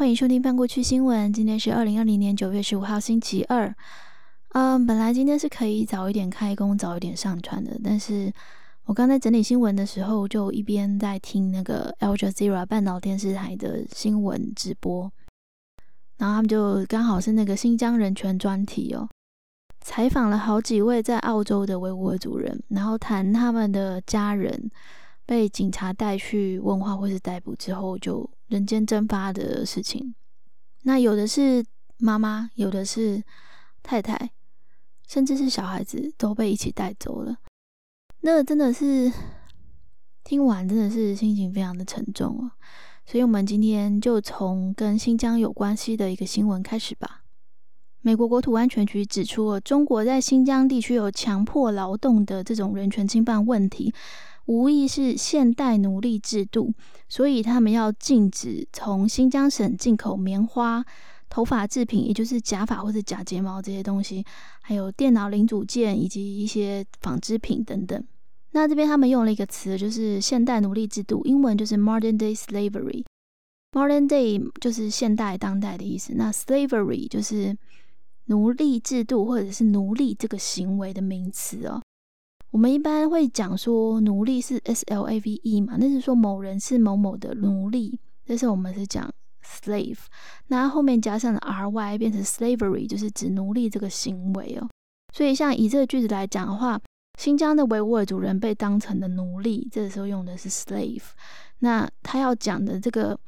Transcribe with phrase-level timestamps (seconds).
[0.00, 1.30] 欢迎收听翻过去新闻。
[1.30, 3.70] 今天是二零二零年九月十五号，星期二。
[4.52, 8.32] 嗯，本来今天是可以早一点开工、早一点上传的，但是
[8.86, 15.12] 我刚在整理新闻的时候，就一边在听那个 Al Jazeera 半岛电视台的新闻直播，
[16.16, 19.06] 然后他们就刚好是那个新疆人权专题哦，
[19.82, 24.70] 采访了好几位在澳洲的维吾尔族人，然后谈他们的家人
[25.30, 30.12] 被警察带去问话或是逮捕之后就人间蒸发的事情。
[30.82, 31.64] 那有的是
[31.98, 33.22] 妈妈，有的是
[33.80, 34.30] 太太。
[35.06, 37.36] 甚至是小孩子都被一起带走了，
[38.20, 39.12] 那真的是
[40.22, 42.52] 听完真的是心情非常的沉重哦。
[43.04, 47.24] 所以，我们今天就从跟新疆有关系的一个新闻开始吧。
[48.02, 53.92] 美国国土安全局指出，中国在新疆地区有强迫劳动的这种人权侵犯问题，
[54.50, 56.74] 无疑是现代奴隶制度，
[57.08, 60.84] 所以他们要禁止从新疆省进口棉花。
[61.28, 64.24] 头发制品，也就是假发或者假睫毛这些东西，
[64.60, 68.04] 还有电脑零组件以及一些纺织品等等。
[68.50, 73.04] 那这边他们用了一个词，就是现代奴隶制度，英文就是 modern day slavery。
[73.70, 76.14] modern day 就是现代、当代的意思。
[76.16, 77.56] 那 slavery 就是
[78.24, 81.80] 奴隶制度或者是奴隶这个行为的名词哦。
[82.50, 89.10] 我们一般会讲说奴隶是 S L A V E 嘛，那是说某人是某某的奴隶，但是我们是讲。
[89.42, 89.98] slave，
[90.48, 94.68] 那后面加上了 ry，变成 slavery，就是指奴隶这个行为哦。
[95.12, 96.78] 所以像以这个句子来讲的话，
[97.18, 101.02] 新疆的维吾尔族人被当成了奴隶，这时候用的是 slave。
[101.60, 103.18] 那他要讲的这个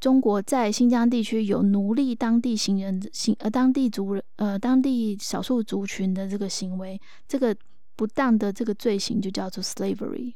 [0.00, 7.54] 中国在新疆地区有奴隶当地行人行呃当地族人呃当地少数族群的这个行为，这个
[7.96, 10.34] 不当的这个罪行就叫做 slavery。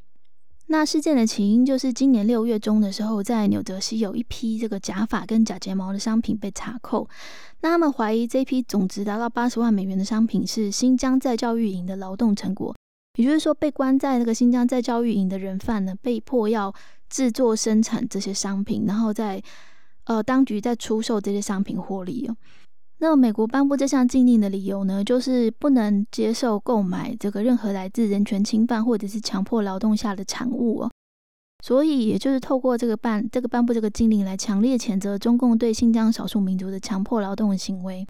[0.69, 7.07] 那事件的起因就是今年六月中的时候，在纽泽西有一批这个假发跟假睫毛的商品被查扣。
[7.61, 12.75] 那他们怀疑这批总值达到八十万美元的商品是新疆在教育营的劳动成果，
[13.17, 16.73] 也就是说，被关在那个新疆在教育营的人犯呢，被迫要
[17.09, 19.41] 制作生产这些商品，然后在
[20.03, 22.35] 呃当局在出售这些商品获利哦。
[22.99, 30.91] 那美国颁布这项禁令的理由呢，就是不能接受购买这个任何来自人权侵犯或者是强迫劳动下的产物哦。
[31.63, 38.05] 所以，也就是透过这个办这个颁布这个禁令来强烈谴责中共对新疆少数民族的强迫劳动行为。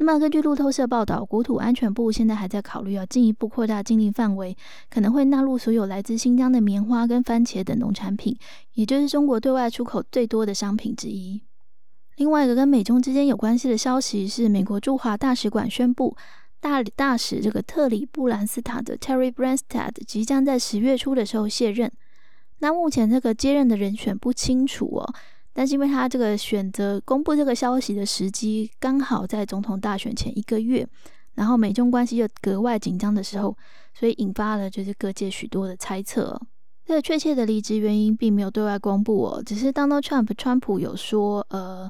[0.00, 4.56] 那么，根据路透社报道，国土安全部现在还在考虑要进一步扩大禁令范围，
[4.88, 8.36] 可能会纳入所有来自新疆的棉花跟番茄等农产品，
[8.74, 11.42] 也就是中国对外出口最多的商品之一。
[12.18, 16.16] 另外一个跟美中之间有关系的消息是，美国驻华大使馆宣布，
[16.58, 21.90] 大大使这个特里布兰斯塔的 Terry Branstad 即将在十月初的时候卸任。
[22.58, 25.14] 那目前这个接任的人选不清楚哦，
[25.52, 30.84] 但是因为他这个选择公布这个消息的时机刚好在总统大选前一个月，
[31.34, 33.56] 然后美中关系又格外紧张的时候，
[33.94, 36.36] 所以引发了就是各界许多的猜测。
[36.88, 41.86] 这个确切的离职原因并没有对外公布哦，只是 Donald Trump 川普有说，呃，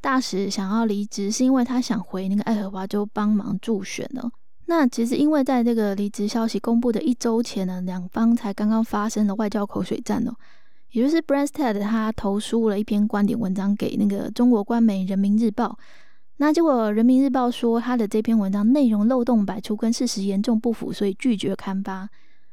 [0.00, 4.28] 大使想要离职是因为他想回那个爱荷华州帮忙助选呢。
[4.66, 10.34] 那其实因为在这个离职消息公布的一周前呢，两方才刚刚发生了外交口水战哦，
[10.90, 15.78] 也就是 Branstad 他投书了一篇观点文章给那个中国官媒人民日报，
[16.38, 22.08] 那结果人民日报说他的这篇文章内容漏洞百出，跟事实严重不符，所以拒绝刊发。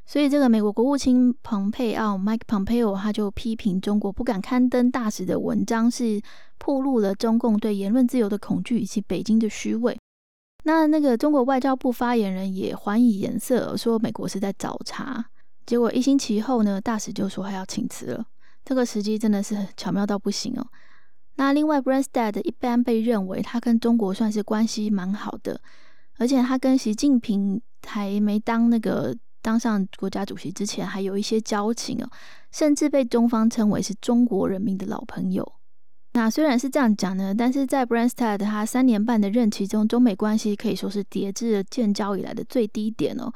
[0.10, 6.22] 所以，这个美国国务卿蓬佩奥 （Mike Pompeo） 他就批评中国不敢刊登大使的文章，是
[6.58, 10.00] 暴露了中共对言论自由的恐惧以及北京的虚伪。
[10.64, 15.26] 那那个中国外交部发言人也还以颜色，说美国是在找茬。
[15.66, 18.26] 结果一星期后呢，大使就说他要请辞了。
[18.64, 20.66] 这个时机真的是巧妙到不行哦。
[21.36, 25.60] 那另外 b r a n s t a d 一般被认为他跟中国算是关系蛮好的，
[26.18, 29.14] 而且他跟习近平还没当那个。
[29.48, 32.10] 当上国家主席之前，还有一些交情哦，
[32.52, 35.54] 甚至被中方称为是中国人民的老朋友。
[36.16, 43.32] 那虽然是这样讲呢，但是在 Branstad 他三年半的任期中，中美关系可以说是跌至了建交以来的最低点哦。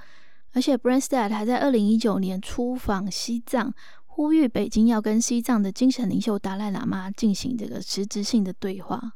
[0.52, 3.74] 而且 Branstad 还在二零一九年出访西藏，
[4.06, 9.14] 呼吁北京要跟西藏的精神领袖达赖喇嘛进行这个实质性的对话。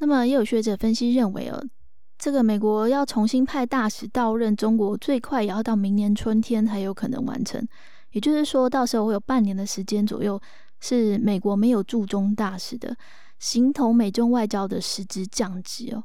[0.00, 1.66] 那么，也有学者分析认为哦。
[2.18, 7.66] 这个美国要重新派大使到任中国，最快也要到明年春天才有可能完成。
[8.12, 10.40] 也就是说，到时候会有半年的时间左右，
[10.80, 12.96] 是美国没有驻中大使的，
[13.38, 16.04] 形同美中外交的实质降级哦。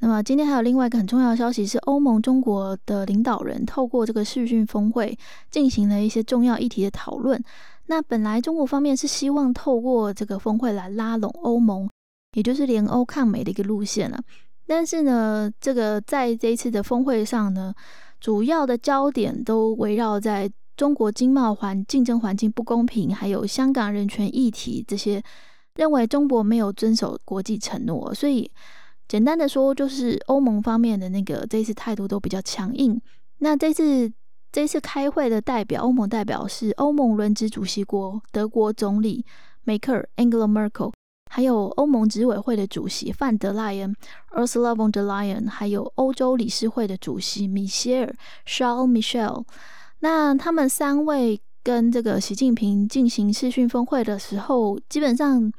[0.00, 5.16] 那么今天还有另外一个很重要的消息是，欧盟中国的领导人透过这个视讯峰会
[5.50, 7.42] 进行了一些重要议题的讨论。
[7.86, 11.88] 那本来中国方面是希望透过这个峰会来拉拢欧盟，
[12.34, 14.20] 也就是联欧抗美的一个路线了。
[14.66, 17.72] 但是呢，这个在这一次的峰会上呢，
[18.20, 25.22] 主要的焦点都围绕在中国经贸环竞争环境不公平，还有香港人权议题这些，
[25.76, 28.50] 认为中国没有遵守国际承诺，所以
[29.06, 33.00] 简单的说，就是欧盟方面的那个这次态度都比较强硬。
[33.38, 34.12] 那这次
[34.50, 39.24] 这次开会的代表，欧盟代表是欧盟轮值主席国德国总理
[39.62, 40.95] 梅克尔 （Angela Merkel）。
[41.28, 43.94] 还有欧盟执委会的主席范德赖恩
[44.30, 48.14] （Ursula von der Leyen），还有欧洲理事会的主席米歇尔
[48.46, 49.44] （Charles Michel）。
[50.00, 55.52] 那他们三位跟这个习近平进行视讯峰会的时候，基本上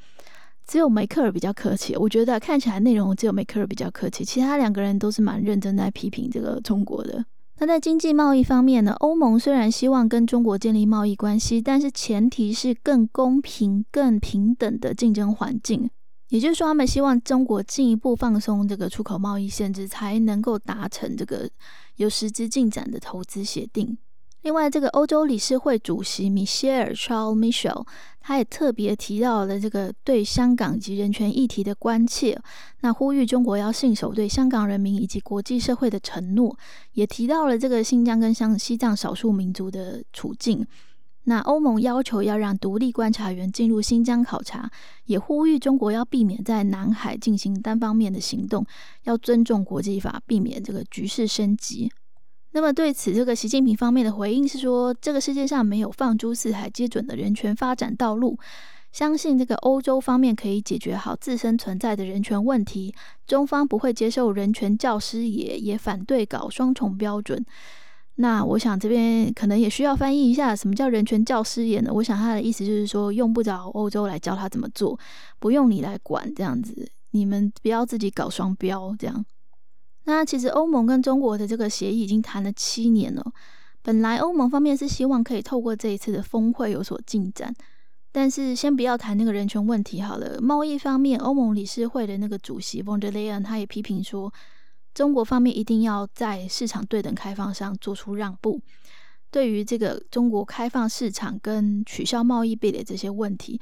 [0.66, 1.96] 只有梅克尔比较客气。
[1.98, 7.24] 我觉得看起来内容只有梅克尔比较客气，其他两个人都是蛮认真在批评这个中国的。
[7.60, 8.94] 那在经济贸易方面呢？
[9.00, 15.90] 欧盟虽然希望跟中国建立贸易关系，但是前提是更公平、更平等的竞争环境。
[16.30, 21.50] 也就是说，他们希望中国进一步放松这个出口贸易限制，才能够达成这个
[21.96, 23.98] 有实质进展的投资协定。
[24.48, 27.86] 另外，这个欧洲理事会主席米歇尔 （Charles Michel）
[28.22, 32.40] 他也特别提到了这个对香港及人权议题的关切，
[32.80, 36.58] 那呼吁中国要信守对香港人民以及国际社会的承诺，
[36.94, 40.66] 也提到了这个新疆跟香西藏少数民族的处境。
[41.26, 44.72] 那欧盟要求要让独立观察员进入新疆考察，
[45.08, 48.66] 也呼吁中国要避免在南海进行单方面的行动，
[49.04, 51.92] 要尊重国际法，避免这个局势升级。
[52.58, 58.36] 那么对此，这个习近平方面的回应是说，这个世界上没有放诸四海皆准的人权发展道路，
[58.92, 62.92] 相信这个欧洲方面可以解决好自身存在的人权问题，
[63.28, 67.46] 中方不会接受人权教师也也反对搞双重标准。
[68.16, 71.92] 那我想这边可能也需要翻译一下，什么叫人权教师也呢？
[71.94, 74.98] 我想他的意思就是说，用不着欧洲来教他怎么做，
[75.38, 79.24] 不用你来管这样子，你们不要自己搞双标这样。
[80.08, 83.22] 那其实欧盟跟中国的这个协议已经谈了七年了。
[83.82, 87.54] 本来欧盟方面是希望可以透过这一次的峰会有所进展，
[88.14, 90.40] 但是先不要谈那个人权问题好了。
[90.40, 94.34] 贸易方面，欧盟理事会的那个主席 von der Leyen 他也批评说，
[94.94, 98.62] 中国方面一定要在市场对等开放上做出让步。
[99.30, 103.60] 对于这个中国开放市场跟取消贸易壁垒这些问题，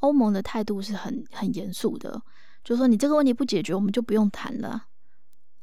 [0.00, 2.20] 欧盟的态度是很很严肃的，
[2.64, 4.86] 就说你这个问题不解决，我们就不用谈了。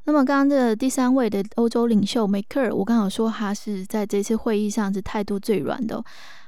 [0.06, 6.03] 那么，刚刚这第三位的欧洲领袖梅克尔，我刚好说他是在这次会议上是态度最软的。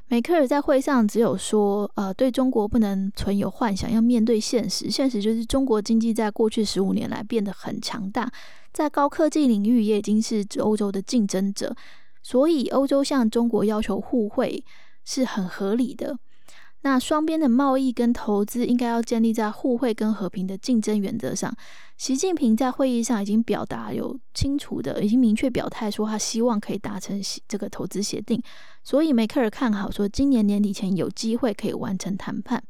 [0.08, 4.90] 梅克尔在会上只有说，呃，对中国不能存有幻想，要面对现实。
[4.90, 8.30] 现实就是中国经济在过去十五年来变得很强大，
[8.72, 11.76] 在高科技领域也已经是欧洲的竞争者，
[12.22, 14.64] 所以欧洲向中国要求互惠
[15.06, 16.18] 是很合理的。
[16.84, 21.54] 那双边的贸易跟投资应该要建立在互惠跟和平的竞争原则上。
[21.98, 28.42] 习近平在会议上已经表达有清楚的，已经明确表态说他希望可以达成这个投资协定。
[28.84, 32.62] 所以梅克尔看好说今年年底前有机会可以完成谈判。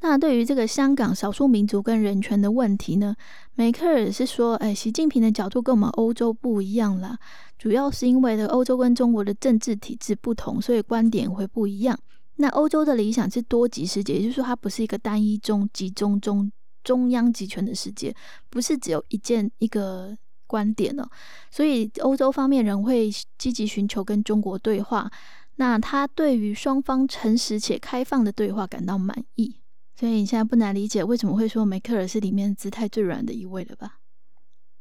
[0.00, 3.14] 那对于这个香港少数民族跟人权的问题呢，
[3.54, 7.16] 梅克尔是说，哎，习近平的角度跟我们欧洲不一样啦，
[7.56, 11.96] 主要是因为呢欧洲跟中国的政治体制不同，所以观点会不一样。
[12.36, 16.50] 那欧洲的理想是多极世界，也就是说，它不是一个单一中集中中
[16.82, 18.12] 中央集权的世界，
[18.48, 21.06] 不是只有一件一个观点哦。
[21.50, 25.10] 所以，欧洲方面仍会积极寻求跟中国对话。
[25.56, 29.56] 那他对于双方诚实且开放的对话感到满意。
[29.94, 33.98] 所以，你现在不难理解为什么会说梅克尔是里面姿态最软的一位了吧？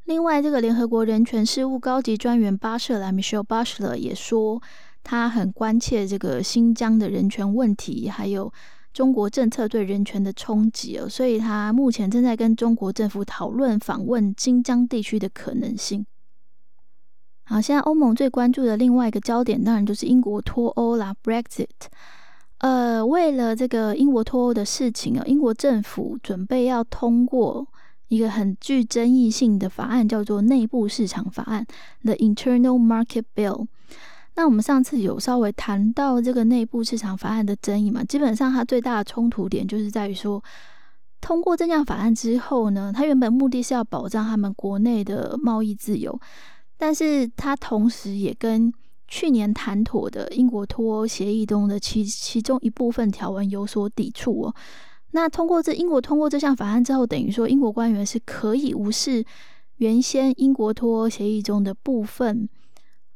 [0.06, 4.62] 另外，这个联合国人权事务高级专员巴舍莱 （Michelle Bachelet） 也说。
[5.04, 8.52] 他很关切这个新疆的人权问题，还有
[8.94, 16.06] 中国政策对人权的冲击哦，所以他目前正在跟中国政府讨论访问新疆地区的可能性。
[17.44, 21.68] 好，现在欧盟最关注的另外一个焦点，当然就是英国脱欧啦 （Brexit）。
[22.60, 27.68] 呃，为了这个英国脱欧的事情啊，英国政府准备要通过
[28.08, 31.66] 一个很具争议性的法案，叫做内部市场法案
[32.04, 33.68] （The Internal Market Bill）。
[34.36, 38.04] 那我们上次有稍微谈到这个内部市场法案的争议嘛？
[38.04, 40.42] 基本上它最大的冲突点就是在于说，
[41.20, 46.20] 通过这项法案之后呢，它原本目的是要保障他们国内的贸易自由，
[46.78, 48.74] 但是它同时也跟
[49.08, 54.56] 去年谈妥的英国脱欧协议中的其其中一部分条文有所抵触哦。
[55.12, 59.26] 那通过这英国通过这项法案之后，等于说英国官员是可以无视。
[59.78, 62.48] 原先英国脱欧协议中的部分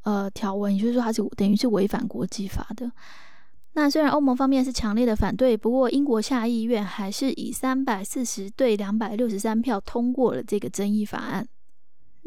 [0.05, 2.89] 呃条文，也就是说它是等于是违反国际法的。
[3.73, 11.45] 那虽然欧盟方面是强烈的反对，不过英国下议院还是以三百四十对两百六十三票通过了这个争议法案。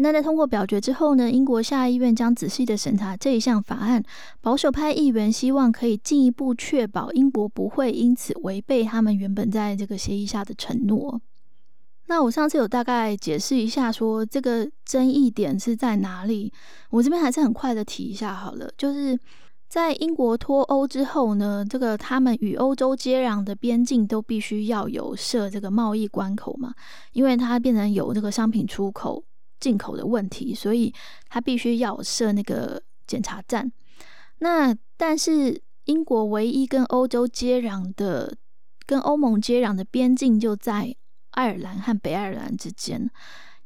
[0.01, 4.01] 那在通过表决之后呢，英国下议院将仔细的审查这一项法案。
[4.41, 11.21] 保守派议员希望可以进一步确保英国不会因此违背他们原本在这个协议下的承诺。
[12.09, 16.53] 那我上次有大概解释一下，说这个争议点是在哪里。
[16.91, 19.19] 我这边还是很快的提一下好了，就是。
[19.69, 26.73] 在英国脱欧之后呢，这个他们与欧洲接壤的边境都必须要有设这个贸易关口嘛，
[27.13, 29.23] 因为它变成有这个商品出口
[29.61, 30.91] 进口的问题，所以
[31.29, 33.71] 它必须要设那个检查站。
[34.39, 38.35] 那但是英国唯一跟欧洲接壤的、
[38.87, 40.97] 跟欧盟接壤的边境就在
[41.39, 43.09] 爱尔兰和北爱尔兰之间。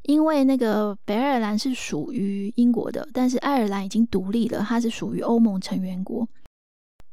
[0.02, 6.28] 因为那个北爱尔兰是属于英国的，但是爱尔兰已经独立了，它是属于欧盟成员国。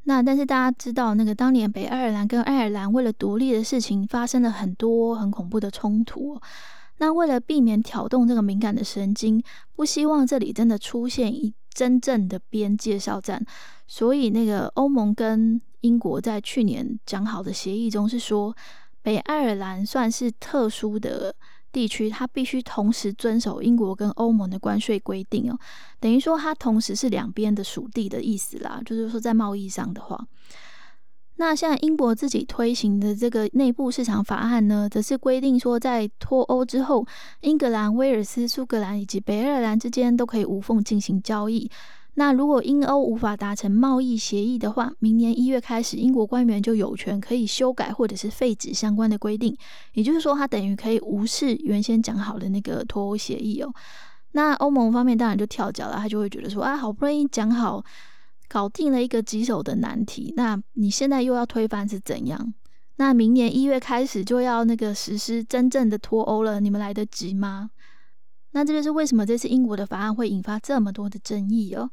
[0.06, 6.40] 那但是大家知道，那个当年北爱尔兰跟爱尔兰为了独立的事情发生了很多很恐怖的冲突。
[6.98, 9.42] 那为了避免挑动这个敏感的神经，
[9.76, 13.46] 不希望这里真的出现一真正的边界哨站，
[13.88, 18.56] 所以那个欧盟跟英国在去年讲好的协议中是说，
[19.02, 21.36] 北爱尔兰算是特殊的。
[21.72, 25.60] 地区，它必须同时遵守英国跟欧盟的关税规定哦，
[26.00, 28.82] 等于说它同时是两边的属地的意思啦。
[28.84, 30.20] 就是说，在贸易上的话，
[31.36, 37.06] 那现在英国自己推行的这个内部市场法案呢，则是规定说，在脱欧之后，
[37.42, 41.70] 英格兰、威尔斯、苏格兰以及北爱尔兰之间都可以无缝进行交易。
[42.16, 49.56] 那如果英欧无法达成贸易协议的话，明年一月开始，英国官员就有权可以修改或者是废止相关的规定。
[49.94, 53.74] 也就是说，他等于可以无视原先讲好的那个脱欧协议哦。
[54.34, 57.84] 那欧盟方面当然就跳脚了，他就会觉得说啊，好不容易讲好，
[58.50, 62.54] 搞定了一个棘手的难题，那你现在又要推翻是怎样？
[62.98, 67.70] 那明年一月开始就要那个实施真正的脱欧了，你们来得及吗？
[68.52, 71.90] 那这就是为什么这次英国的法案会引发这么多的争议哦。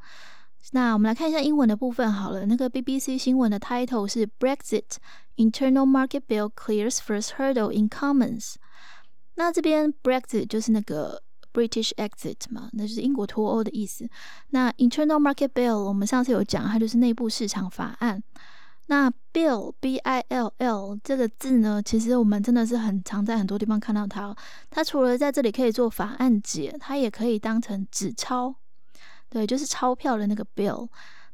[0.73, 2.47] 那我们来看一下英文的部分好了。
[2.47, 4.97] 那个 BBC 新闻的 title 是 Brexit
[5.37, 8.55] Internal Market Bill Clears First Hurdle in Commons。
[9.37, 11.23] 那这边 Brexit 就是那个
[11.53, 14.09] British Exit 嘛，那就是英国脱欧的意思。
[14.51, 18.23] 那 Internal Market Bill 我们上次有讲，它就是内部市场法案。
[18.89, 24.35] 那 bill b i l l 这个字呢，其实我们真的是很常在很多地方看到它。
[24.71, 28.55] 它除了在这里可以做法案解，它也可以当成纸钞，
[29.29, 30.89] 对，就是钞票的那个 bill。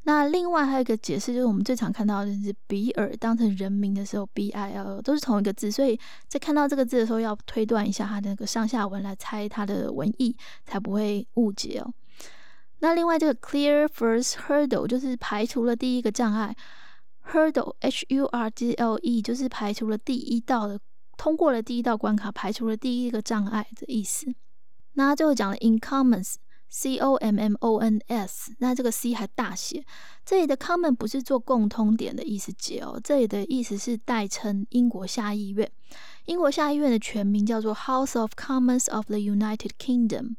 [0.04, 11.92] 那另外还有一个解释，就是我们最常看到的是比尔当成人名的时候，b i l 都是同一个字，所以在看到这个字的时候，要推断一下它的那个上下文来猜它的文意，才不会误解哦。
[12.78, 16.56] 那另外这个 clear first hurdle 就是排除了第一个障碍。
[17.30, 20.80] Hurdle H U R D L E 就是排除了第一道的，
[21.16, 24.34] 通过了第一道关卡，排除了第一个障碍的意思。
[24.94, 26.34] 那最后讲了 In Commons
[26.68, 29.84] C O M M O N S，那这个 C 还大写。
[30.24, 35.70] 这里的 Common 不是做共通点的意思解哦，这里的意思是代称英国下议院。
[36.26, 40.36] 英国下议院的全名叫做 House of Commons of the United Kingdom。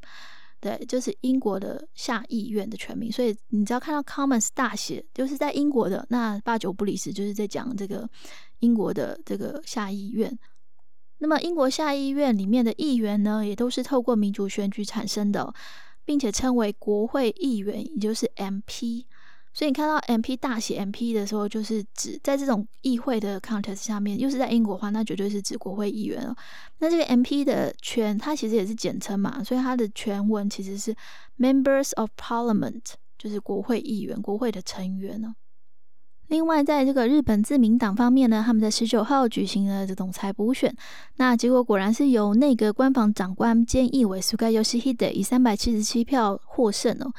[0.63, 8.09] 对，就是英国的下议院的全名，所以你只要看到 Commons 大写，就是在英国的，那八九不离十，就是在讲这个
[8.59, 10.39] 英国的这个下议院。
[11.17, 15.53] 那么英国下议院里面的议员呢，也都是透过民主选举产生的，
[16.05, 19.03] 并且称为国会议员，也就是 MP。
[19.53, 26.35] 所以你看到 M P 大写 M P 的时候，就是指在这种议会的 context 下面，又是在英国话，那绝对是指国会议员哦。
[26.79, 30.95] 那这个 M P 的全，它其实也是简称嘛，所以它的全文其实是
[31.37, 32.81] Members of Parliament，
[33.17, 35.35] 就是国会议员、国会的成员哦。
[36.27, 40.75] 另外，在这个日本自民党方面呢，他们在十九号举行了这总裁补选，
[41.17, 47.11] 那结果果然是由内阁官房长官菅义伟 Suga Yoshihide 以三百七十七票获胜哦。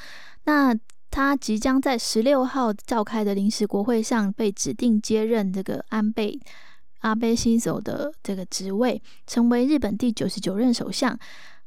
[0.46, 0.74] 那
[1.14, 6.36] 他即将在十六号召开的临时国会上被指定接任这个安倍
[7.02, 11.16] 阿倍新手的这个职位，成为日本第九十九任首相，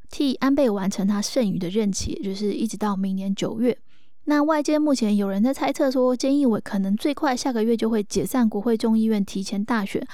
[0.09, 3.77] 替安倍完成他剩余的任期，就是一直到明年九月。
[4.25, 10.05] 那外界目前有人在猜测说，菅义伟可能最快下个月就会解散国会众议院，提前大选。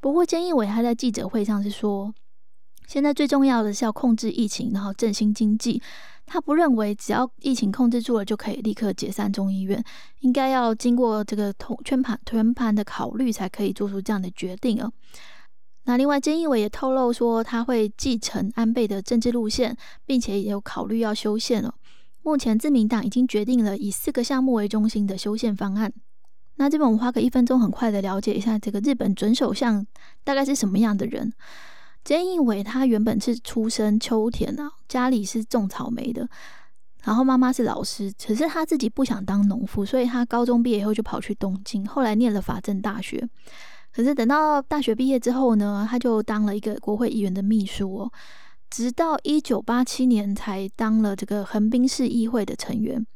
[0.00, 2.12] 不过，菅义伟还在记者会上是说，
[2.88, 5.80] 现在最重要的是要控制疫情，然后振兴经济。
[6.32, 9.84] 他不认为只要疫情控制住了就可以立刻解散众议院，
[10.20, 14.90] 应该要经过这个通全盘全盘的考虑才可以做出这样的决定哦。
[15.84, 21.74] 那另外，菅义伟也透露说，他会继承安倍的政治路线，并且也有考虑要修宪了。
[22.22, 25.92] 目前自民党已经决定了以四个项目为中心的修宪方案。
[26.54, 29.86] 那这边我们花个一分钟，很快的了解一下这个日本准首相
[30.24, 31.30] 大概是什么样的人。
[32.04, 36.28] 菅义伟他原本是出身秋田啊，家里是种草莓的，
[37.04, 43.28] 然后妈妈是老师，可是他自己不想当农夫，所以他高中毕业以后就跑去东京，后来念了法政大学。
[43.92, 48.12] 可是等到大学毕业之后呢，他就当了一个国会议员的秘书哦，
[48.70, 53.06] 直到一九八七年才当了这个横滨市议会的成员。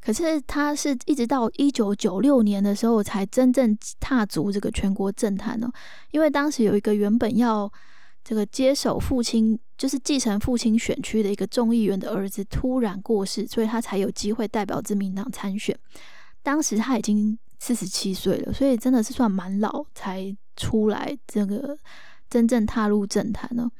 [0.00, 5.70] 可是他是一直到一九九六年的时候才真正踏足这个全国政坛哦，
[6.12, 7.70] 因为当时有一个原本要
[8.24, 15.76] 这个接手父亲，就是继承父亲选区的一个众议员的儿子突然过世，所以他才有机会代表自民党参选。
[16.42, 17.38] 当时他已经。
[17.64, 21.78] 四十七岁了，所以真的是算蛮老才出来这个
[22.28, 23.70] 真正踏入政坛呢。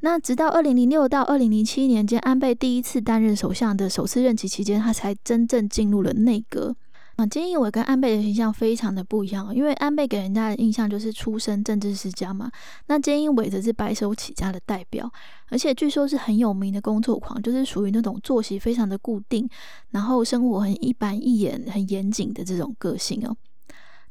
[0.00, 6.74] 那直到二零零六到二零零七年间，安倍第一次担任首相的首次任期期间，他才真正进入了内阁。
[7.16, 12.50] 啊，菅义伟跟安倍的形象非常的不一样，因为安倍给人家的印象就是出身政治世家嘛，
[12.88, 15.10] 那菅义伟则是白手起家的代表，
[15.48, 19.48] 而且据说是很有名的工作狂，就是属于那种作息非常的固定，
[19.92, 23.34] 然后生活很一板一眼、很严谨的这种个性哦。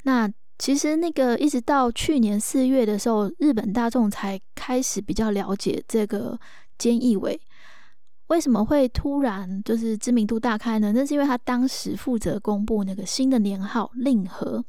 [0.03, 6.39] 那其实那个一直到去年四月的时候，日本大众才开始比较了解这个
[6.79, 7.39] 菅义伟。
[8.27, 10.91] 为什么会突然就是知名度大开呢？
[10.93, 14.65] 那是因为他当时负责公布那个新的年号令和，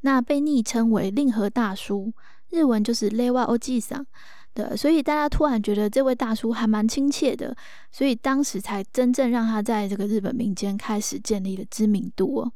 [0.00, 2.12] 那被昵称为令和大叔，
[2.48, 4.06] 日文就是 Lewa Oji 桑
[4.54, 7.54] 的，所以大家突然觉得这位大叔还蛮亲切的，
[7.92, 12.52] 所以当时才真正让他在这个日本民间开始建立了知名度哦。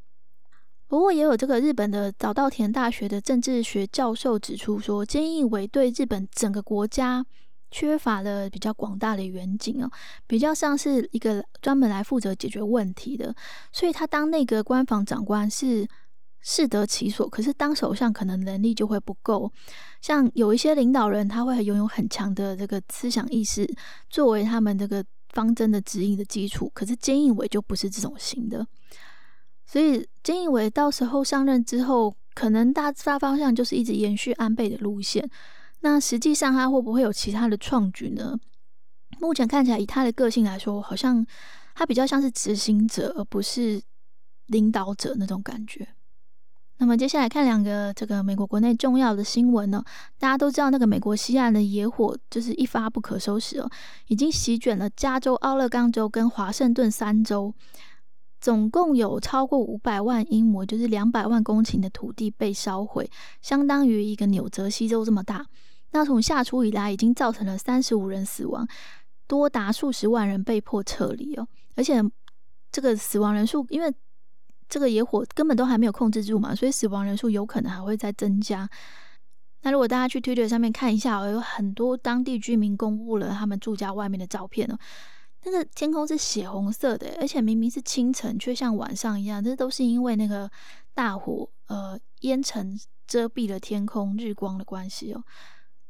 [0.87, 7.25] 不过也有这个日本的早稻田大学的政治学教授指出说，菅义伟对日本整个国家。
[7.71, 9.89] 缺乏了比较广大的远景哦，
[10.27, 13.33] 比较像是一个专门来负责解决问题的，
[13.71, 15.87] 所以他当那个官房长官是
[16.41, 17.29] 适得其所。
[17.29, 19.49] 可是当首相可能能力就会不够，
[20.01, 23.65] 像有一些领导人他会拥有很强的这个思想意识，
[24.09, 26.69] 作为他们这个方针的指引的基础。
[26.75, 28.67] 可是菅义伟就不是这种型的，
[29.65, 35.29] 所以菅义伟到时候上任之后，可能大大方向就是一直延续安倍的路线。
[35.81, 38.39] 那实际上他会不会有其他的创举呢？
[39.19, 41.25] 目前看起来，以他的个性来说，好像
[41.75, 43.81] 他比较像是执行者，而不是
[44.47, 45.87] 领导者那种感觉。
[46.77, 49.83] 那么接下来看两个这个美国国内重要的新闻呢？
[50.17, 53.69] 大家都知道，那个美国西岸的野火就是一发不可收拾哦，
[54.07, 57.53] 已经席卷了加州、奥勒冈州跟华盛顿三州，
[58.39, 63.07] 总共有超过五百万英亩，就是两百万公顷的土地被烧毁，
[63.43, 65.45] 相当于一个纽泽西州这么大。
[65.91, 68.67] 那从夏初以来，已经造成了三十五人死亡，
[69.27, 71.47] 多达数十万人被迫撤离哦。
[71.75, 72.01] 而且
[72.71, 73.93] 这个死亡人数，因为
[74.69, 78.69] 这个野火根本都还没有控制住嘛，所以死亡人数有可能还会再增加。
[79.63, 84.77] 那如果大家去 Twitter 上面看一下哦，有很多当地居民公布了他们住家外面的照片哦。
[85.43, 89.43] 那个天空是血红色的，而且明明是清晨，却像晚上一样。
[89.43, 90.49] 这都是因为那个
[90.93, 95.23] 大火，呃，烟尘遮蔽了天空日光的关系哦。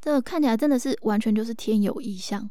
[0.01, 2.49] 这看起来真的是完全就是天有异象。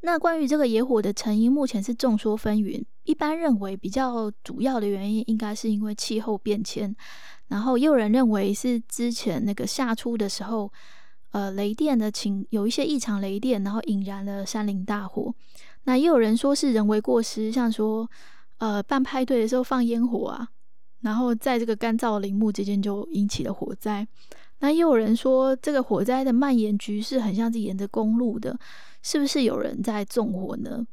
[0.00, 2.84] 那关于这个野火的成因，目前是众说纷纭。
[3.04, 6.94] 一般认为比较主要的原因应该是因为气候变迁，
[7.48, 10.72] 然后也有人认为是之前那个夏初的时候，
[11.30, 15.34] 呃，雷电的情有一些异常雷电，然后引燃了山林大火。
[15.84, 18.08] 那也有人说是人为过失，像说
[18.58, 20.48] 呃办派对的时候放烟火啊，
[21.00, 24.06] 然后在这个干燥林木之间就引起了火灾。
[24.60, 28.58] 那又有人说，这个火灾的蔓延局势很像是沿着公路的，
[29.02, 30.86] 是不是有人在纵火呢？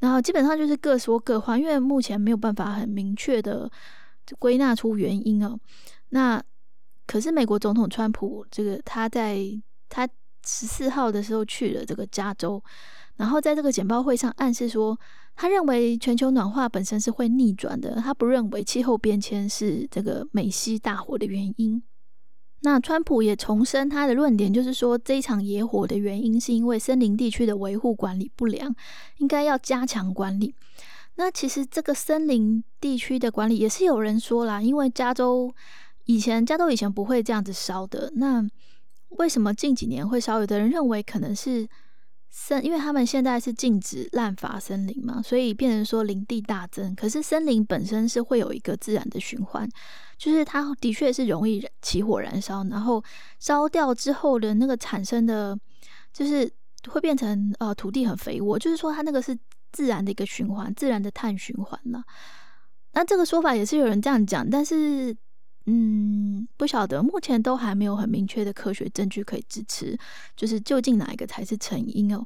[0.00, 3.70] 然后基本上就是各说各话，因为目前没有办法很明确的
[4.38, 5.58] 归纳出原因哦。
[6.10, 6.42] 那
[7.06, 9.38] 可是美国总统川普这个他在
[9.88, 10.06] 他
[10.44, 12.62] 十四号的时候去了这个加州，
[13.16, 14.98] 然后在这个简报会上暗示说，
[15.36, 21.82] 他认为全球暖化本身是会逆转的，他不认为气候变迁是这个美西大火的原因。
[22.64, 28.74] 那川普也重申他的论点，就是说这一场野火的原因是因为森林地区的维护管理不良，
[29.18, 30.54] 应该要加强管理。
[31.16, 35.54] 那其实这个森林地区的管理也是有人说啦，因为加州
[36.06, 38.42] 以前加州以前不会这样子烧的，那
[39.10, 40.40] 为什么近几年会烧？
[40.40, 41.68] 有的人认为可能是
[42.36, 46.92] 森，因为他们现在是禁止滥伐森林嘛，所以变成说林地大增。
[46.96, 49.70] 可是森林本身是会有一个自然的循环，
[50.18, 53.02] 就是它的确是容易起火燃烧，然后
[53.38, 55.56] 烧掉之后的那个产生的，
[56.12, 56.50] 就是
[56.88, 59.38] 会变成呃土地很肥沃，就是说它那个是
[59.70, 62.02] 自然的一个循环，自然的碳循环了。
[62.94, 65.16] 那这个说法也是有人这样讲，但是。
[65.66, 69.98] 嗯，不晓得，目前都还没有很明确的科学证据可以支持，
[70.36, 72.24] 就是究竟哪一个才是成因哦。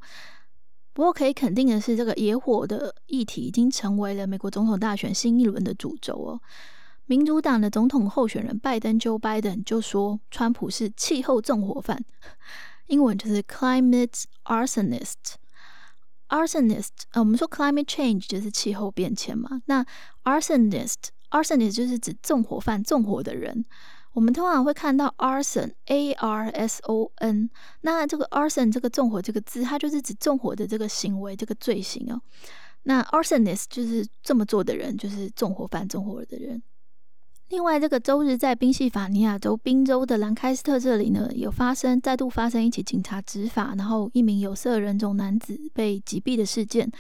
[0.93, 6.41] 不过可以肯定的是，这个野火的议题已经成为了美国总统大选新一轮的主轴哦。
[7.07, 12.05] 民主党的总统候选人拜登 （Joe Biden） 就说，川普是气候纵火犯，
[12.89, 15.15] 英文就是 climate arsonist。
[16.29, 19.87] arsonist，呃，我们说 climate change 就是气候变迁嘛，那
[20.25, 20.95] arsonist。
[21.31, 23.65] Arsonist 就是指纵火犯、纵火的人。
[24.15, 27.49] 我们通常会看到 arson，a r s o n。
[27.83, 32.21] 那这个 arson 这个纵火这个字，它就是指纵火的这个行为、这个罪行哦。
[32.85, 36.63] 那 arsonist 就是这么做的人，就是纵火犯、纵火的人。
[37.51, 46.91] 另外，这个周日在宾夕法尼亚州宾州的兰开斯特这里呢，有发生再度发生一起警察执法，然后一名有色人种男子被击毙的事件。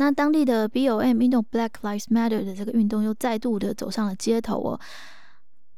[0.00, 4.80] 那当地的 BOM 运动 Black Lives Matter 的这个运动又再度的走上了街头哦。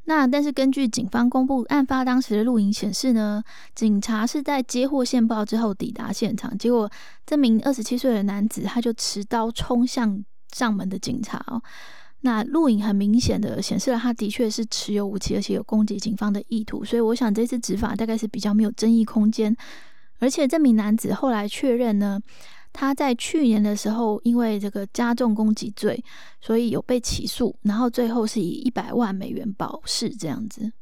[0.04, 3.42] 那但是根据警方公布案发当时的录影显示呢，
[3.74, 6.88] 警察是在接获线报之后抵达现场，结果
[7.26, 11.60] 这名二十七岁的男子他就持刀冲向上门的警察哦。
[12.20, 19.56] 那录影很明显的显示了他的确是持有武器，而且有攻击警方的意图，所以我想这次执法大概是比较没有争议空间。
[20.20, 22.20] 而且这名男子后来确认呢。
[22.72, 26.02] 他在去年的时候，因为这个加重攻击罪，
[26.40, 30.72] 所以有被起诉，然后最后是以一百万美元保释这样子。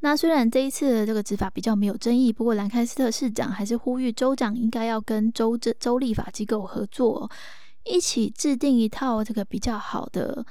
[0.00, 7.30] 那虽然这一次的这个执法比较没有争议，不过兰开斯特市长还是呼吁州长应该要跟州州立法机构合作，
[7.84, 10.44] 一起制定一套这个比较好的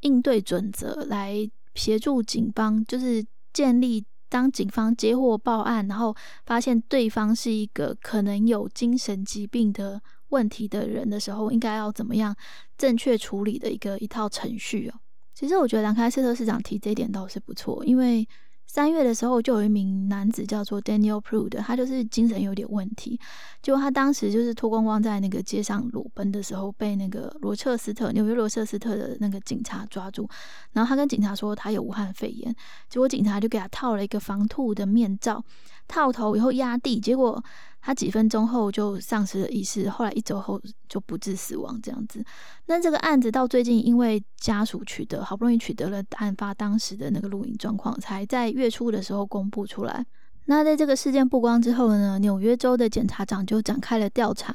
[0.00, 6.14] 应对准则，来协助警方，就是建立当警方接获报案，然后
[6.46, 10.02] 发现对方是一个可能有精神疾病的。
[10.32, 12.36] 问题的人的时候，应该要怎么样
[12.76, 14.94] 正确处理的一个一套程序哦。
[15.32, 18.28] 其实我觉得兰开斯特市长提这一点倒是不错，因为。
[18.64, 23.20] 三月的时候，就有一名男子叫做 Daniel Prude，他就是精神有点问题。
[23.60, 30.26] 就他当时就是脱光光在那个街上裸奔的时候，被那个罗彻斯特纽约罗彻斯特的那个警察抓住。
[30.72, 32.54] 然后他跟警察说他有武汉肺炎，
[32.88, 35.44] 结果警察就给他套了一个防吐的面罩，
[35.92, 37.42] 套头以后压地，结果
[37.82, 42.24] 他几分钟后就丧失了意识，后来一周后就不治死亡这样子。
[42.64, 50.06] 那这个案子到最近，因为家属取得好不容易取得了案发当时的那个录影状况，才在月初的时候公布出来。
[50.46, 54.54] 那在这个事件曝光之后呢，纽约州的检察长就展开了调查。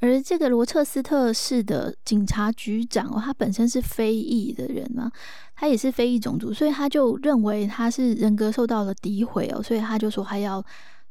[0.00, 5.10] 而这个罗彻斯特市的警察局长哦，他本身是非裔的人嘛，
[5.56, 10.64] 他也是非裔种族，所以他就认为他是人格受到了诋毁哦，所以他就说他要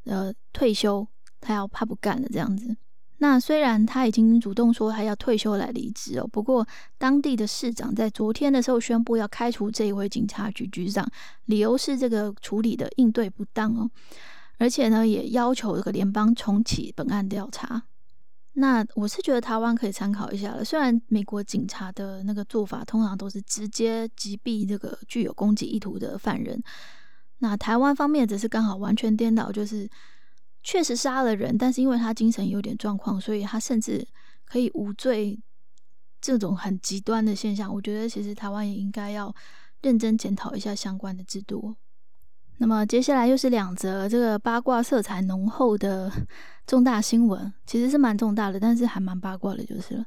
[0.05, 1.05] 呃退休，
[1.41, 2.75] 他要怕不干了这样子。
[3.17, 6.65] 那虽然他已经主动说他要退休来离职哦，不过
[6.97, 11.05] 当地的市长在昨天的时候宣布要开除这一位警察局局长，
[11.45, 13.89] 理由是这个处理的应对不当哦，
[14.59, 17.83] 而且呢也要求这个联邦重启本案调查。
[18.59, 26.61] 那我是觉得台湾可以参考一下了，虽然美国警察的那个做法通常都是直接击毙这个具有攻击意图的犯人，
[27.39, 29.89] 那台湾方面则是刚好完全颠倒，就是。
[30.63, 34.05] 确实杀了人，但是因为他精神有点状况，所以他甚至
[34.43, 35.39] 可以无罪。
[36.19, 39.33] 这种很极端的现象，我觉得其实台湾也应该要
[39.81, 41.73] 认真检讨一下相关的制度。
[42.57, 46.11] 那么接下来又是两则这个八卦色彩浓厚的
[46.65, 50.05] 重大新闻，其实是蛮重大的，但是还蛮八卦的，就是了。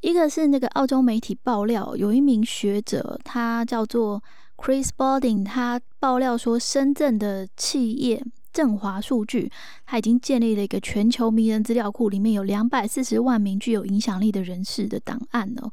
[0.00, 4.22] 一个是那个澳洲媒体爆料，有一名学者，他叫做
[4.56, 8.22] Chris Bolding，他爆料说深圳的企业。
[8.50, 9.52] 振华数据，
[9.86, 15.70] 它已经建立了一个全球名人资料库，里面有两百四十万名具有影响力的人士的档案哦。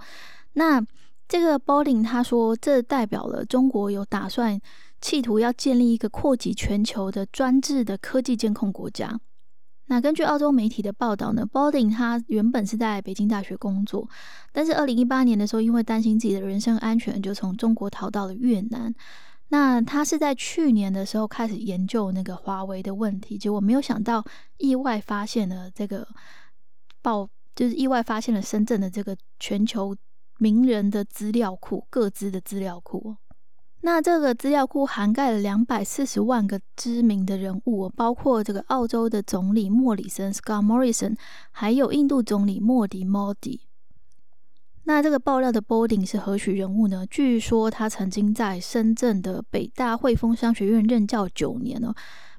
[0.53, 0.85] 那
[1.27, 4.59] 这个 Bolding 他说，这代表了中国有打算
[5.05, 9.19] 企图要建立一个扩及全球的专制的科技监控国家。
[9.85, 14.09] 那根据澳洲媒体的报道呢，Balding 他原本是在北京大学工作，
[14.51, 18.91] 但是二零一八年的时候，因为担心自己的人身安全，就从中国逃到了越南。
[19.49, 24.25] 那他是在去年的时候开始研究那个华为的问题，结果没有想到
[24.57, 26.07] 意外发现了这个
[27.03, 29.95] 报，就是意外发现了深圳的这个全球
[30.39, 33.17] 名人的资料库，各自的资料库。
[33.85, 41.15] 那这个资料库涵盖了两百四十万个知名的人物，包括这个澳洲的总理莫里森 （Scott Morrison），
[41.51, 43.59] 还有印度总理莫迪 （Modi）。
[44.85, 47.05] 那这个爆料的 Boarding 是何许人物呢？
[47.05, 51.93] 据说他曾经在深圳的北大汇丰商学院任教九年哦，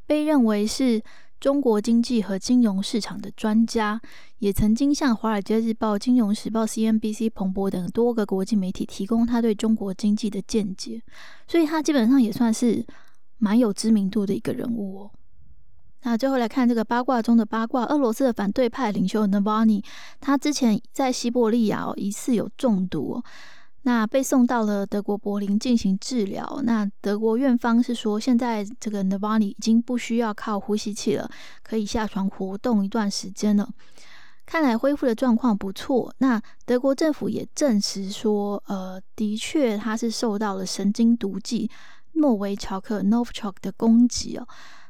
[0.05, 1.01] 被认为是。
[1.39, 4.01] 中国经济和金融市场的专家，
[4.39, 11.03] 也曾经向《华尔街日报》、《金融时报》、CNBC、彭博等多个国际媒体提供他对中国经济的见解，
[11.47, 12.85] 所以他基本上也算是
[13.39, 15.11] 蛮有知名度的一个人物哦。
[16.03, 19.83] 那最后来看这个八卦中的八卦，俄罗斯的反对派领袖 Navalny，
[20.21, 23.23] 他之前在西伯利亚疑似有中毒。
[23.87, 26.61] 那被送到了德国柏林进行治疗。
[26.65, 31.31] 那德国院方是说，现在这个 Navani 已经不需要靠呼吸器了，
[31.63, 33.69] 可以下床活动一段时间了。
[34.45, 36.13] 看来恢复的状况不错。
[36.19, 41.71] 那德国政府也证实说，呃，的确他是受到了神经毒剂
[42.15, 44.49] 诺维乔克 Novichok 的攻击哦。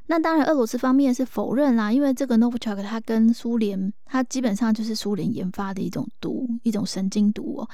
[0.08, 7.68] 那当然，俄罗斯方面是否认啦，因为这个 Novichok 它跟苏联，它基本上就是苏联研发的一种毒，一种神经毒哦。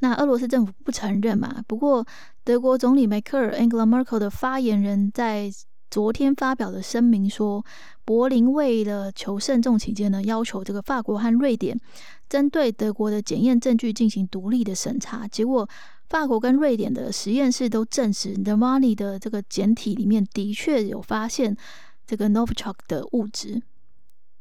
[0.00, 1.62] 那俄罗斯政府不承认嘛？
[1.66, 2.04] 不过
[2.44, 5.50] 德国总理梅克尔 （Angela Merkel） 的发言人在
[5.90, 7.64] 昨天发表的声明说，
[8.04, 11.78] 柏林为了求慎重起见呢，要求这个法国和瑞典
[12.28, 15.26] 针对德国的检验证据进行独立的审查。
[15.28, 15.68] 结果，
[16.08, 21.56] 法国跟瑞典的实验室都证实，Nevani 的这个简体里面的确有发现
[22.06, 23.62] 这个 Novichok 的物质。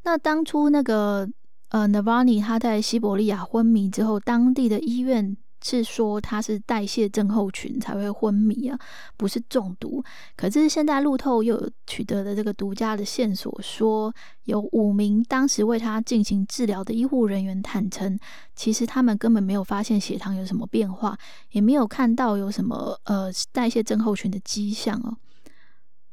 [0.04, 1.30] 那当初那个
[1.70, 5.38] 呃 n a v a n y 他在西伯利亚昏迷之后，当地的医院。
[5.68, 8.78] 是说他是代谢症候群才会昏迷啊，
[9.18, 10.04] 不是中毒。
[10.38, 18.16] 可是现在路透又有取得了这个独家的线索，说有五名当时为他进行治疗的医护人员坦诚，
[18.56, 21.18] 其实他们根本没有发现血糖有什么变化，
[21.50, 25.18] 也没有看到有什么呃代谢症候群的迹象哦。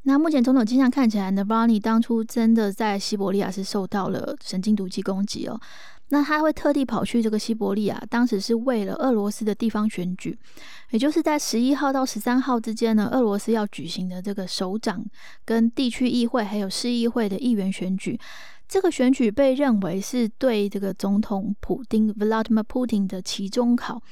[0.05, 5.61] 那目前种种迹象看起来呢 b a r n y 当初真的在西伯利亚是受到了神经毒剂攻击哦。
[6.15, 10.39] 那他会特地跑去这个西伯利亚，当时是为了俄罗斯的地方选举，
[10.91, 15.03] 也就是在十一号到十三号之间呢，俄罗斯要举行的这个首长
[15.47, 18.21] 跟地区议会还有市议会的议员选举。
[18.69, 24.03] 这个选举被认为是对这个总统普丁 （Vladimir Putin） 的期中考，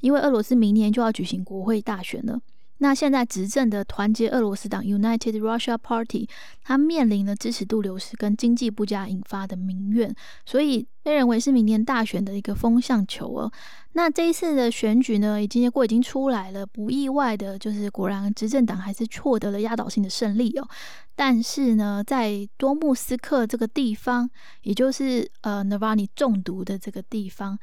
[0.00, 2.40] 因为俄罗斯明年就要举行国会大选了。
[2.80, 6.28] 那现在执政的团结俄罗斯党 （United Russia Party）
[6.62, 10.14] 它面临了支持度流失跟经济不佳引发的民怨，
[10.46, 13.52] 所以被认为是明年大选的一个风向球哦。
[13.94, 20.68] 那这一次的选举呢，已经结果已经出来了，不意外的就是果然执政党还是获得了压倒性的胜利哦。
[21.16, 24.30] 但是呢，在多姆斯克这个地方，
[24.62, 27.58] 也就是呃 Navalny 中毒的这个地方，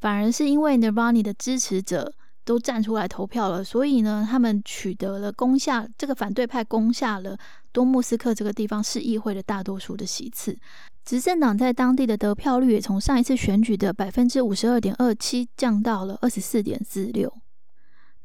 [0.00, 2.14] 反而是因为 Navalny 的支持者。
[2.46, 7.36] 都站出来投票了，所以呢，他们取得了攻下这个反对派攻下了
[7.72, 10.56] 多姆斯克这个地方市议会的大多数的席次。
[11.04, 17.32] 执政党在当地的得票率也从上一次选举的百分之五十二点二七降到了二十四点四六。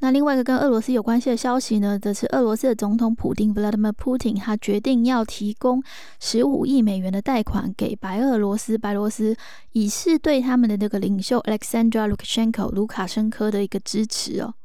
[0.04, 5.82] 那另外一个跟俄罗斯有关系的消息呢，则是俄罗斯的总统普丁 （Vladimir Putin） 他决定要提供
[6.20, 9.38] 十五亿美元的贷款给白俄罗斯（白罗斯），
[9.74, 14.56] 以示对他们的这个领袖 Alexander Lukashenko（ 卢卡申科）的一个支持哦。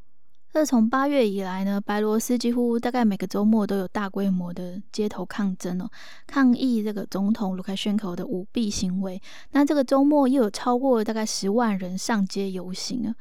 [0.55, 5.91] 这从八月以来呢，白罗斯几乎大概每个周末都有大规模的街头抗争哦，
[6.27, 9.21] 抗议这个总统卢卡申科的舞弊行为。
[9.51, 13.15] 那这个周末又有超过大概十万人上街游行啊，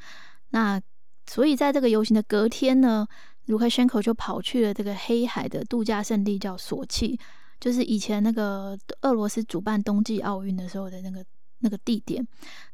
[0.52, 0.82] 那。
[1.28, 3.08] 所以在这个游行的隔天呢，
[3.46, 7.20] 卢卡申科就跑去了这个黑海的度假胜地，叫索契，
[7.60, 11.26] 就是以前那个俄罗斯主办冬季奥运的时候的那个
[11.60, 12.26] 那个地点，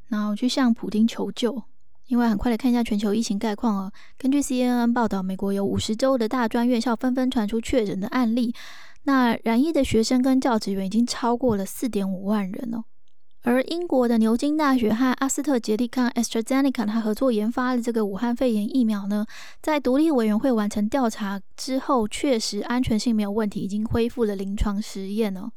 [0.10, 1.64] 然后去向普京求救。
[2.08, 3.92] 另外，很快来看一下全球疫情概况哦。
[4.18, 8.54] 根据 CNN 报道，美国有五十州的大专院校纷纷传出确诊的案例，
[9.04, 12.84] 那染疫的学生跟教职员已经超过了四点五万人哦。
[13.44, 19.26] 而英国的牛津大学和阿斯特捷利康 （AstraZeneca） 它合作研发的这个武汉肺炎疫苗呢，
[19.62, 25.52] 在独立委员会完成调查之后，确实安全性没有问题，已经恢复了临床实验哦。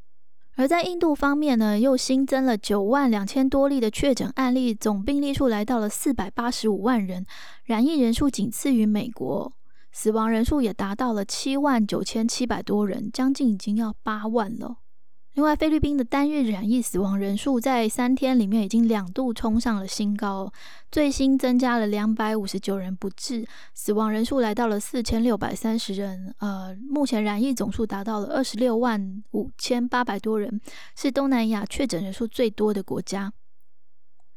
[0.56, 7.26] 而在印度方面呢，又新增了九万两千多例的确诊案例，总病例数来到了四百八十五万人，
[7.64, 9.52] 染疫人数仅次于美国，
[9.92, 14.78] 死亡人数也达到了七万九千七百多人，将近已经要八万了。
[15.34, 20.52] 另外，菲律宾的单日染疫死亡人数在三天里面已经两度冲上了新高，
[20.92, 23.44] 最新增加了两百五十九人不治，
[23.74, 26.32] 死亡人数来到了四千六百三十人。
[26.38, 30.60] 呃，目前染疫总数达到了二十六万五千八百多人，
[30.94, 33.32] 是东南亚确诊人数最多的国家。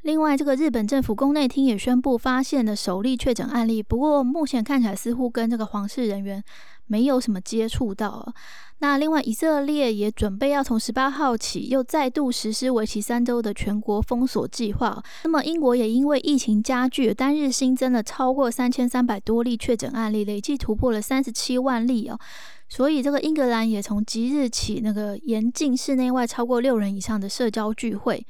[0.07, 6.41] 另外，这个日本政府宫内厅也宣布发现了首例确诊案例，不过目前看起来似乎跟这个皇室人员
[6.85, 8.33] 没有什么接触到。
[8.79, 15.03] 那另外，以色列也准备要从十八号起又再度实施为期三周的全国封锁计划。
[15.25, 22.17] 那么，英国也因为疫情加剧，单日新增了超过三千三百多例确诊案例，累计突破了三十七万例哦。
[22.69, 28.25] 所以，这个英格兰也从即日起那个严禁室内外超过六人以上的社交聚会。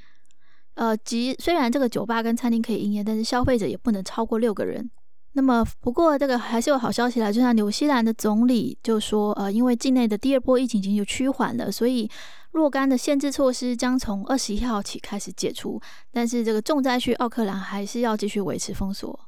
[0.77, 4.89] 呃，即虽然这个酒吧跟餐厅可以营业，但是消费者也不能超过六个人。
[5.33, 12.09] 那么，不过这个还是有好消息来，就像纽西兰的总理就说，呃，因为境内的第二波疫情已经有趋缓了，所以
[12.51, 15.81] 若干的限制措施将从二十一号起开始解除。
[16.11, 19.19] 但是这个重灾区奥克兰还是要继续维持封锁。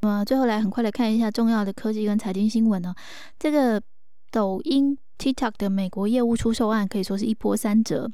[0.00, 2.94] 那么最后来很快的看一下重要的科技跟财经新闻呢？
[3.38, 3.80] 这个
[4.30, 8.10] 抖音 TikTok 的美国业务出售案可以说是一波三折。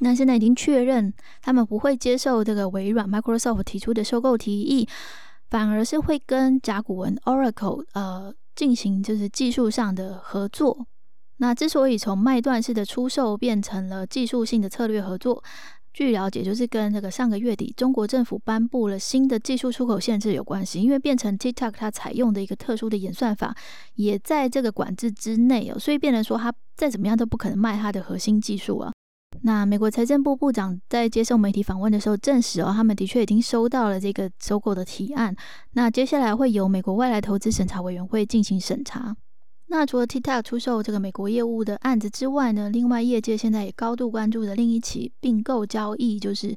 [0.00, 4.86] 那现在已经确认，他们不会接受这个微软 Microsoft 提出的收购提议，
[5.48, 10.86] 反而是会跟甲骨文 Oracle 呃进行就是技术上的合作。
[11.38, 15.42] 那之所以从卖断式的出售变成了技术性的策略合作，
[15.92, 23.54] 据了解就是跟这个上个月底中国政府颁布了新的技术出口限制有关系，因为变成 TikTok 它采用的一个特殊的演算法
[23.94, 28.92] 也在这个管制之内哦，所以变成说它再怎么样都不可能卖它的核心技术啊。
[29.42, 35.34] 那美国财政部部长在接受媒体访问的时候证实哦，他们的确已经收到了这个收购的提案。
[35.72, 39.16] 那接下来会由美国外来投资审查委员会进行审查。
[39.68, 46.56] 那除了 TikTok 出售这个美国业务的案子之外呢，另外业界现在也高度关注的另一起并购交易，就是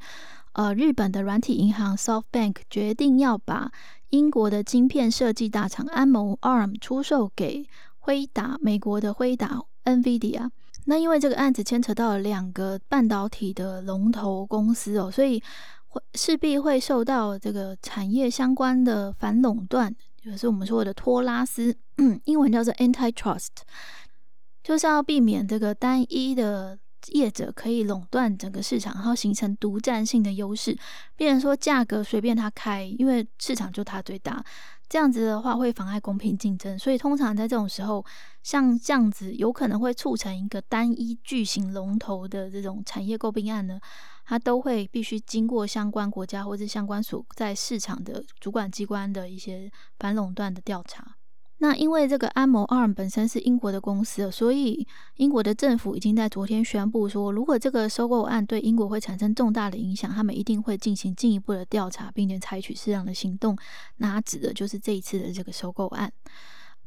[0.54, 3.72] 呃日本的软体银行 SoftBank 决定要把
[4.10, 7.66] 英国的晶片设计大厂安谋 ARM 出售给
[7.98, 10.50] 辉达，美国的辉达 NVIDIA。
[10.90, 15.40] 那因为这个案子牵扯到了两个半导体的龙头公司哦，所以
[15.90, 21.78] 会势必会受到这个产业相关的反垄断，就是我们说的托拉斯，
[22.26, 23.50] 英文叫做 antitrust，
[24.64, 26.76] 就是要避免这个单一的
[27.10, 30.76] 业者可以垄断整个市场，然后形成独占性的优势，
[31.16, 34.44] 变成说价格随便他开，因为市场就他最大。
[34.90, 38.04] 这样子的话会妨碍公平竞争，所以通常在这种时候，
[38.42, 43.80] 像这样子有可能会促成一个单一巨型龙头的这种产业诟病案呢，
[44.26, 51.16] 它都会必须经过相关国家或者相关所在市场的主管机关的一些反垄断的调查。
[51.62, 63.58] 那因为这个安谋 ARM 本身是英国的公司，所以英国的政府已经在昨天宣布说，如果这个收购案对英国会产生重大的影响，他们一定会进行进一步的调查，并且采取适当的行动。
[63.98, 66.12] 那指的就是这一次的这个收购案。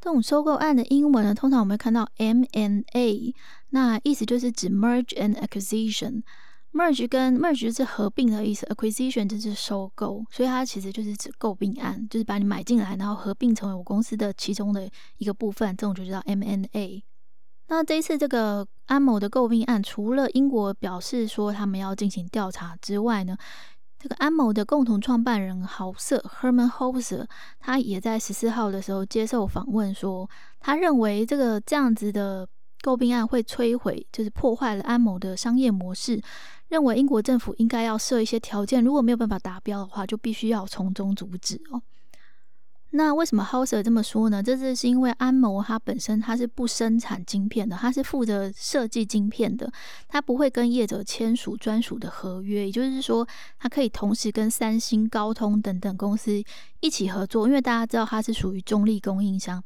[0.01, 3.35] 这种收购案的英文呢，通常我们会看到 M&A，
[3.71, 6.23] 那意思就是指 Merge and Acquisition。
[6.73, 17.05] Merge 跟 merge 是合并的意思，acquisition 就是收购，所以它其实就是指购并案，就是把你买进来，然后合并成为我公司的其中的一个部分，这种就叫 M&A。
[17.69, 23.37] 那这一次这个安某的购并案，除了英国表示说他们要进行调查之外呢，
[23.99, 27.29] 这个安某的共同创办人豪瑟 Herman h o s e r
[27.61, 30.29] 他也在十四号的时候接受访问说，
[30.61, 32.47] 他认为这个这样子的
[32.83, 36.21] 购并案会摧毁，就是破坏了安某的商业模式。
[36.73, 41.83] 认为英国政府应该要设一些条件，如果没有办法达标的话，就必须要从中阻止哦。
[42.93, 44.43] 那为什么 Hauser 这么说呢？
[44.43, 49.71] 这是是因为安谋它本身它是不生产晶片的，它是负责设计晶片的，
[50.09, 56.43] 它不会跟业者签署专属的合约，也就是说，它可以同时跟三星、高通等等公司
[56.81, 59.63] 一起合作，因为大家知道它是属于中立供应商，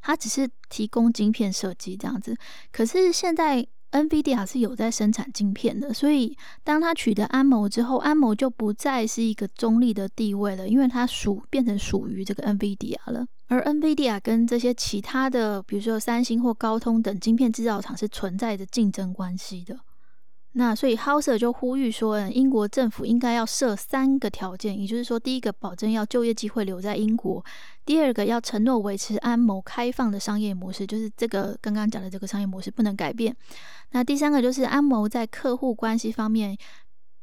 [0.00, 2.36] 它只是提供晶片设计这样子。
[2.70, 3.66] 可是现在。
[3.94, 13.24] NVIDIA 是有在生产晶片的，所以当它取得安谋之后，安谋就不再是一个中立的地位了，因为它属变成属于这个 NVIDIA 了。
[13.46, 19.78] 而 NVIDIA 跟这些其他的，比如说三星或高通等晶片制造厂是存在着竞争关系的。
[20.56, 27.42] 那所以 Houser 就呼吁说，英国政府应该要设三个条件，也就是说，第一个保证要就业机会留在英国；
[27.84, 33.34] 第二个要承诺维持安谋开放的商业模式，就是这个刚刚讲的这个商业模式不能改变；
[33.90, 36.56] 那第三个就是安谋在客户关系方面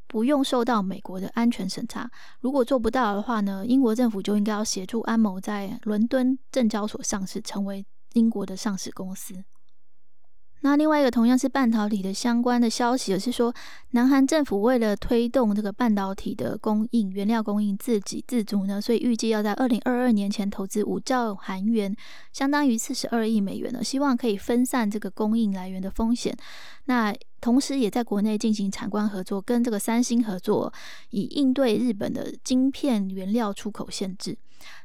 [0.08, 2.12] 不用受到美国的安全审查。
[2.42, 9.42] 如果做不到的话呢，英国政府就应该要协助安谋在伦敦证交所上市，成为英国的上市公司。
[10.64, 13.54] 那另外一个同样是半导体的相关的消息，也是说，
[13.92, 21.96] 南韩政府为了推动这个半导体的供应原料供应自给自足呢，所以预计要在二零二二年前投资五兆韩元，
[22.32, 26.36] 相当于四十二亿美元呢，希望可以分散这个供应来源的风险。
[26.86, 30.72] 那同时也在国内进行产官合作，跟这个三星合作，
[31.10, 34.38] 以应对日本的晶片原料出口限制。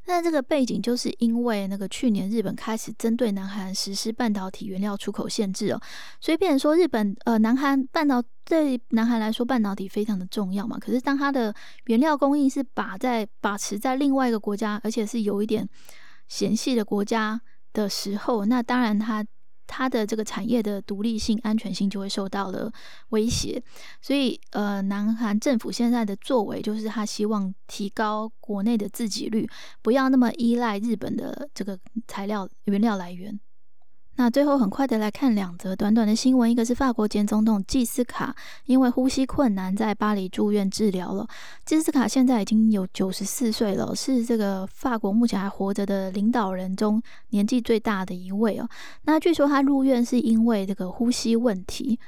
[0.06, 5.80] 那这个背景就是因为那个去年日本开始针对南韩实施半导体原料出口限制哦，
[6.20, 10.78] 所以变成说日本呃南韩半导对南韩来说半导体非常的重要嘛。
[10.78, 11.54] 可是当它的
[11.86, 15.68] 原料供应是把在把持在另外一个国家，而且是有一点
[16.28, 17.40] 嫌隙的国家
[17.72, 19.24] 的时候，那当然它。
[19.66, 22.72] 它的这个产业的独立性、安全性就会受到了
[23.10, 23.62] 威胁，
[24.00, 29.48] 所以呃，南韩政府现在的作为就是他希望提高国内的自给率，
[29.82, 33.38] 不要那么依赖日本的这个材料原料来源。
[34.16, 41.26] 那最后很快的来看两则短短的新闻，一个是法国前总统季斯卡因为呼吸困难在巴黎住院治疗了。
[41.64, 47.00] 季斯卡现在已经有九十四岁了，是这个法国目前还活着的领导人中
[47.30, 48.68] 年纪最大的一位哦。
[49.04, 51.98] 那据说他入院是因为这个呼吸问题。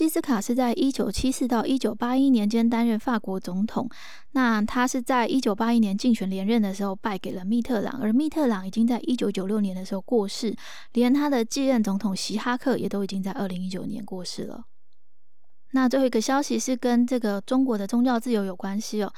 [0.00, 3.86] 基斯卡是在一九七四到一九八一年间担任法国总统。
[4.30, 10.56] 那他是在一九八一年竞选连任的时候败给了密特朗，而密特朗已经在一九九六年的时候过世，
[10.94, 14.64] 连他的继任总统席哈克也都已经在二零一九年过世了。
[15.72, 19.12] 那最后一个消息是跟这个中国的宗教自由有关系哦。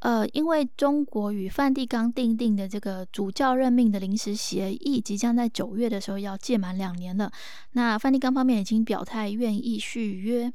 [0.00, 7.30] 呃，因为中国与梵蒂冈订定的这个主教任命的临时协议，即将在九月的时候要届满两年了。
[7.72, 10.52] 那梵蒂冈方面已经表态愿意续约。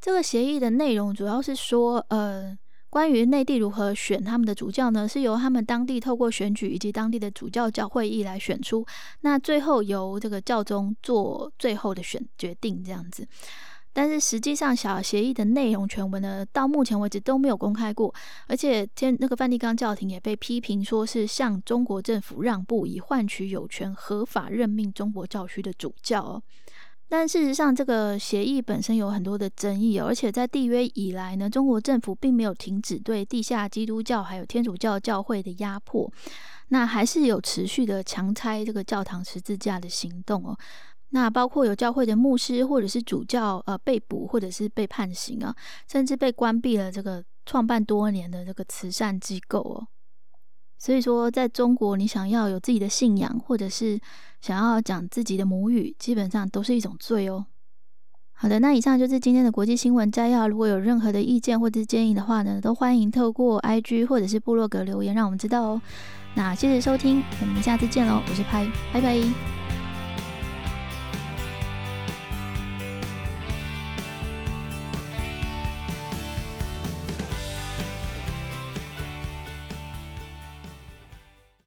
[0.00, 2.58] 这个协议的内容主要是说，呃，
[2.90, 8.84] 关于内地如何选他们的主教呢，是由他们当地透过选举以及当地的主教教会议来选出。
[9.20, 13.26] 那最后由这个教宗做最后的选决定，这样子。
[13.92, 18.14] 但是实际上，小协议的内容全文呢，到目前为止都没有公开过。
[18.46, 26.42] 而且，天那个梵蒂冈教廷也被批评说是向中国政府让步，以换取有权合法任命中国教区的主教哦。
[27.08, 36.10] 但事实上，这个协议本身有很多的争议，而且在缔约以来呢，中国政府并没有停止对地下基督教还有天主教教会的压迫，
[36.68, 40.56] 那还是有持续的强拆这个教堂十字架的行动哦。
[41.14, 45.54] 那包括有教会的牧师或者是主教呃被捕或者是被判刑啊，
[45.86, 49.86] 甚至被关闭了这个创办多年的这个慈善机构哦。
[50.78, 54.00] 所以说，在中国，你想要有自己的信仰，或者是
[54.40, 57.46] 想要讲自己的母语，基本上都是一种罪哦。
[58.32, 60.48] 好的，那以上就是今天的国际新闻摘要。
[60.48, 65.80] 如果有任何的意见或者是建议的话呢，都欢迎透过 IG 或者是部落格留言，让我们知道哦。
[66.34, 68.20] 那谢谢收听，我们下次见喽！
[68.28, 69.61] 我是拍，拜拜。